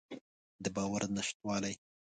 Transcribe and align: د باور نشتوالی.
د 0.63 0.65
باور 0.75 1.01
نشتوالی. 1.15 1.73